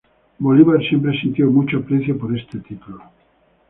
[0.39, 3.03] Bolívar siempre sintió mucho aprecio por este título.